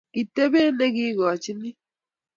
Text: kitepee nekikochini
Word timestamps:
kitepee 0.13 0.69
nekikochini 0.77 1.69